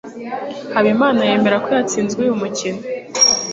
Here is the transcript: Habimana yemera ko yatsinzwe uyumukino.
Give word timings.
Habimana 0.75 1.21
yemera 1.29 1.57
ko 1.63 1.69
yatsinzwe 1.77 2.19
uyumukino. 2.21 2.81